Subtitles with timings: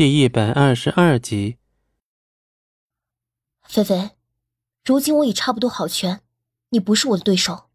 [0.00, 1.58] 第一百二十二集。
[3.68, 4.12] 菲菲，
[4.82, 6.22] 如今我已差不多好全，
[6.70, 7.68] 你不是我的对手。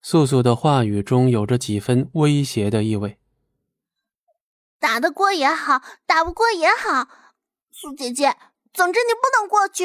[0.00, 3.18] 素素的话语中有着几分威胁的意味。
[4.78, 7.06] 打得过也好，打不过也好，
[7.70, 8.34] 素姐姐，
[8.72, 9.84] 总之你不能过去。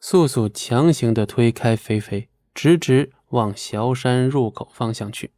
[0.00, 5.34] 素素强行的推开菲菲，直直往小山入口方向去。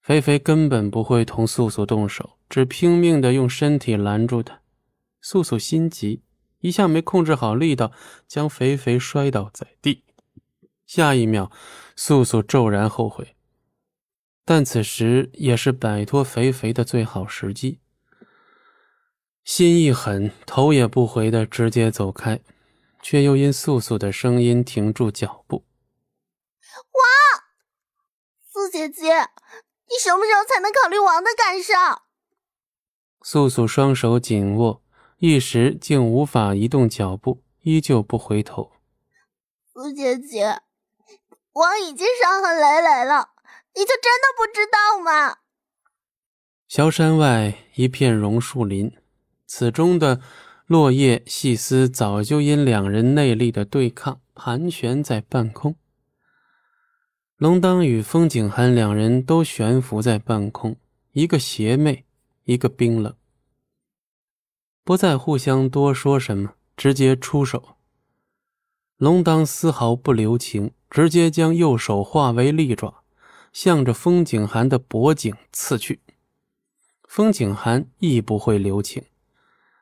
[0.00, 4.60] 菲菲根本不会同素素动手，只拼命的用身体拦住他。
[5.20, 6.22] 素素心急，
[6.60, 7.92] 一下没控制好力道，
[8.28, 10.04] 将肥肥摔倒在地。
[10.86, 11.50] 下一秒，
[11.96, 13.36] 素素骤然后悔，
[14.44, 17.80] 但此时也是摆脱肥肥的最好时机。
[19.42, 22.40] 心一狠，头也不回的直接走开，
[23.02, 25.64] 却又因素素的声音停住脚步。
[26.92, 27.42] 王，
[28.52, 29.30] 素姐姐。
[29.88, 31.72] 你什么时候才能考虑王的感受？
[33.28, 34.80] 素素双手紧握，
[35.18, 38.70] 一时竟无法移动脚步，依旧不回头。
[39.72, 40.60] 苏姐姐，
[41.52, 43.30] 我已经伤痕累累了，
[43.74, 45.38] 你就真的不知道吗？
[46.68, 48.92] 萧山外一片榕树林，
[49.44, 50.20] 此中的
[50.66, 55.74] 落叶细丝早就因两人内力的对抗盘旋在半空。
[57.38, 60.76] 龙当与风景寒两人都悬浮在半空，
[61.10, 62.05] 一个邪魅，
[62.46, 63.12] 一个冰冷，
[64.84, 67.76] 不再互相多说什么，直接出手。
[68.98, 73.02] 龙当丝毫不留情，直接将右手化为利爪，
[73.52, 76.00] 向着风景寒的脖颈刺去。
[77.08, 79.04] 风景寒亦不会留情，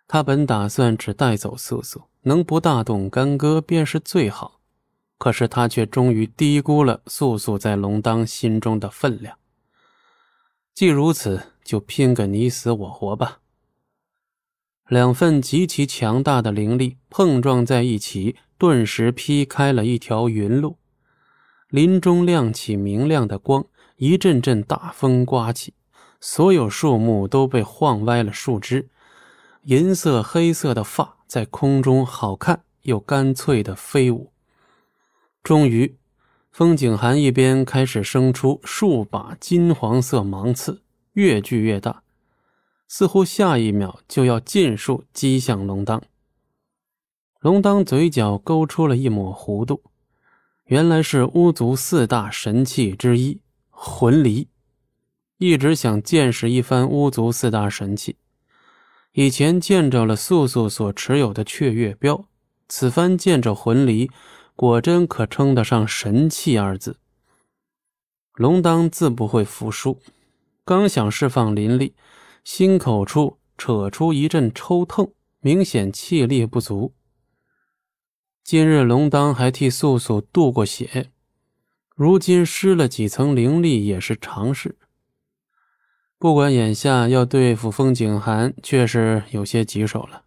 [0.09, 4.63] 他本打算只带走素素，能不大动干戈便是最好。
[5.19, 9.39] 可是他却终于低估了素素在龙当心中的分量。
[10.75, 13.41] 既如此，就拼个你死我活吧。
[14.87, 20.77] 两份极其强大的灵力碰撞在一起，顿时劈开了一条云路。
[21.71, 23.65] 林中亮起明亮的光，
[23.97, 25.75] 一阵阵大风刮起，
[26.21, 28.91] 所有树木都被晃歪了树枝，
[29.63, 34.31] 银色、黑色的发在空中好看又干脆的飞舞。
[35.43, 35.97] 终于，
[36.53, 40.84] 风景寒一边开始生出数把金黄色芒刺，
[41.15, 42.05] 越聚越大，
[42.87, 46.01] 似乎下一秒就要尽数击向龙当。
[47.41, 49.83] 龙当嘴角勾出了一抹弧度，
[50.67, 54.49] 原来是巫族四大神器之一魂离。
[55.39, 58.17] 一直想见识一番巫族四大神器，
[59.13, 62.27] 以前见着了素素所持有的雀月镖，
[62.69, 64.11] 此番见着魂离。
[64.57, 66.99] 果真可称得上神器二字。
[68.35, 70.01] 龙当自不会服输，
[70.65, 71.95] 刚想释放灵力，
[72.43, 76.95] 心口处扯出一阵抽痛，明显气力不足。
[78.43, 81.11] 今日龙当还替素素渡过血，
[81.95, 84.77] 如今失了几层灵力也是常事。
[86.19, 90.25] 不管眼下要对付风景寒，却是有些棘手了。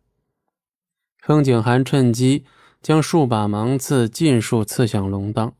[1.19, 2.45] 风景寒趁机。
[2.79, 5.55] 将数把芒刺尽数刺向龙当，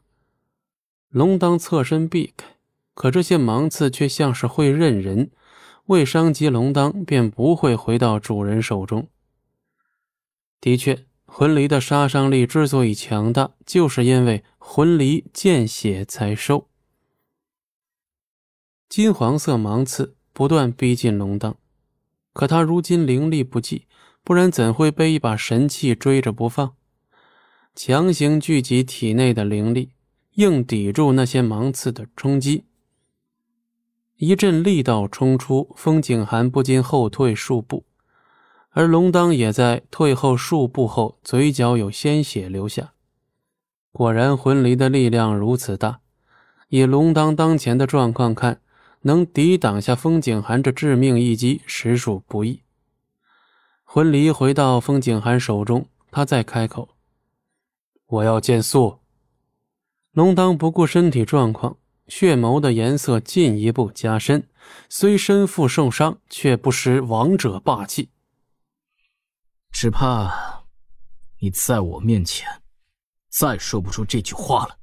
[1.10, 2.57] 龙当侧身避开，
[2.98, 5.30] 可这些芒刺却像是会认人，
[5.86, 9.08] 未伤及龙当，便不会回到主人手中。
[10.60, 16.68] 的确，魂离的杀伤力之所以强大，就是因为魂离见血才收。
[18.90, 21.56] 金黄色芒刺不断逼近龙当，
[22.34, 23.86] 可他如今灵力不济，
[24.24, 26.76] 不然怎会被一把神器追着不放？
[27.76, 29.92] 强行聚集体内的灵力，
[30.34, 32.64] 硬抵住那些芒刺的冲击。
[34.18, 37.86] 一阵力道冲出，风景寒不禁后退数步，
[38.72, 42.94] 而龙当也在退后数步后，嘴角有鲜血流下。
[43.92, 46.00] 果然，魂离的力量如此大，
[46.70, 48.60] 以龙当当前的状况看，
[49.02, 52.64] 能抵挡下风景寒这致命一击，实属不易。
[53.84, 56.90] 魂离回到风景寒手中，他再开口。
[58.08, 58.98] 我要见素。
[60.12, 64.48] 龙当不顾身体状况，血眸的颜色进一步加深，
[64.90, 68.10] 虽身负受伤，却不失王者霸气。
[69.72, 70.66] 只怕
[71.40, 72.62] 你在我面前
[73.30, 74.78] 再说不出这句话了。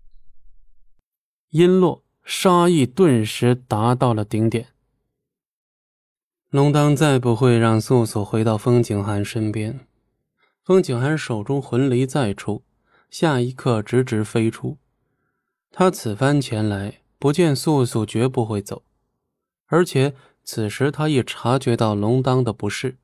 [1.50, 4.68] 音落，杀意顿时达到了顶点。
[6.50, 9.86] 龙当再不会让素素回到风景寒身边。
[10.62, 12.62] 风景寒手中魂离再出。
[13.10, 14.78] 下一刻，直直飞出。
[15.70, 18.84] 他此番前来，不见素素，绝不会走。
[19.68, 22.98] 而且此时他亦察觉到龙当的不适。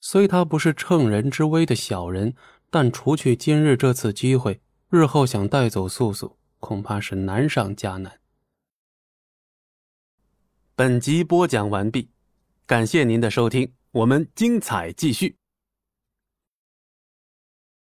[0.00, 2.34] 虽他不是乘人之危的小人，
[2.70, 8.20] 但除去今日这次机会，日后想带走素素，恐怕是难上加难。
[10.74, 12.08] 本集播讲完毕，
[12.64, 15.39] 感谢您的收听，我们精彩继续。